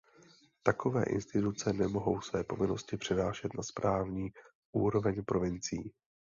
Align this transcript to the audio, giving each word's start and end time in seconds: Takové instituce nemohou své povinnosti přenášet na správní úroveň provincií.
Takové 0.63 1.03
instituce 1.03 1.73
nemohou 1.73 2.21
své 2.21 2.43
povinnosti 2.43 2.97
přenášet 2.97 3.53
na 3.57 3.63
správní 3.63 4.29
úroveň 4.71 5.23
provincií. 5.25 5.93